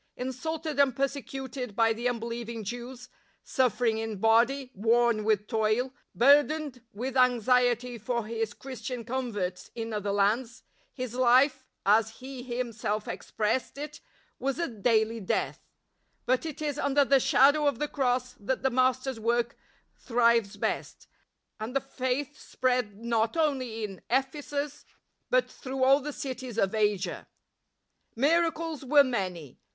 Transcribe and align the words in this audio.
Insulted 0.17 0.79
and 0.79 0.95
persecuted 0.95 1.75
by 1.75 1.93
the 1.93 2.09
unbelieving 2.09 2.63
Jews, 2.63 3.07
suffering 3.43 3.99
in 3.99 4.17
body, 4.17 4.71
worn 4.73 5.23
with 5.23 5.45
toil, 5.45 5.93
bur 6.15 6.41
dened 6.43 6.81
with 6.91 7.15
anxiety 7.15 7.99
for 7.99 8.25
his 8.25 8.55
Cliristian 8.55 9.05
converts 9.05 9.69
in 9.75 9.93
other 9.93 10.11
lands, 10.11 10.63
his 10.91 11.13
life, 11.13 11.67
as 11.85 12.17
he 12.17 12.41
himself 12.41 13.07
expressed 13.07 13.77
84 13.77 13.85
LIFE 13.85 13.89
OF 13.89 13.91
ST. 13.91 14.01
PAUL 14.01 14.09
it, 14.39 14.39
was 14.39 14.57
a" 14.57 14.67
daily 14.81 15.19
death." 15.19 15.69
But 16.25 16.47
it 16.47 16.63
is 16.63 16.79
under 16.79 17.05
the 17.05 17.19
shadow 17.19 17.67
of 17.67 17.77
the 17.77 17.87
Cross 17.87 18.37
that 18.39 18.63
the 18.63 18.71
Master's 18.71 19.19
work 19.19 19.55
thrives 19.99 20.57
best; 20.57 21.05
and 21.59 21.75
the 21.75 21.79
Faith 21.79 22.39
spread 22.39 22.97
not 23.03 23.37
only 23.37 23.83
in 23.83 24.01
Ephesus, 24.09 24.83
but 25.29 25.47
through 25.47 25.83
all 25.83 25.99
the 25.99 26.11
cities 26.11 26.57
of 26.57 26.73
Asia. 26.73 27.27
Miracles 28.15 28.83
were 28.83 29.03
many. 29.03 29.59